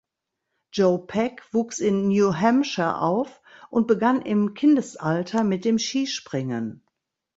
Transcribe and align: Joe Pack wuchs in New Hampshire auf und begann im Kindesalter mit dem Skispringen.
Joe 0.71 0.97
Pack 0.97 1.43
wuchs 1.53 1.77
in 1.77 2.07
New 2.07 2.33
Hampshire 2.33 2.99
auf 2.99 3.39
und 3.69 3.85
begann 3.85 4.23
im 4.23 4.55
Kindesalter 4.55 5.43
mit 5.43 5.63
dem 5.63 5.77
Skispringen. 5.77 6.83